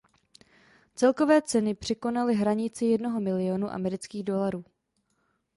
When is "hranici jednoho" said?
2.35-3.19